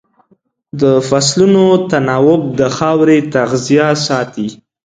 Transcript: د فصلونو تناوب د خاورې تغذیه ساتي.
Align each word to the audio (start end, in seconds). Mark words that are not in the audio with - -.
د 0.81 0.83
فصلونو 1.07 1.63
تناوب 1.91 2.41
د 2.59 2.61
خاورې 2.77 3.17
تغذیه 3.33 3.89
ساتي. 4.07 4.47